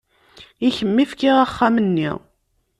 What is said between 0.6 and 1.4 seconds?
I kemm i fkiɣ